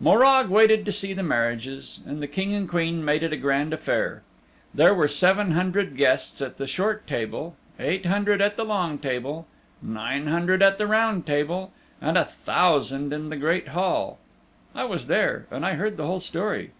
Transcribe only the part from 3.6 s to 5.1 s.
affair. There were